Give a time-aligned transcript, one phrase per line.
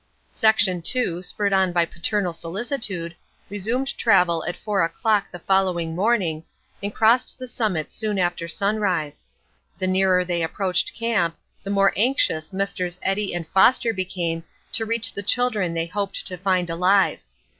[0.31, 3.15] Section Two, spurred on by paternal solicitude,
[3.51, 6.43] resumed travel at four o'clock the following morning,
[6.81, 9.27] and crossed the summit soon after sunrise.
[9.77, 12.97] The nearer they approached camp, the more anxious Messrs.
[13.03, 17.19] Eddy and Foster became to reach the children they hoped to find alive.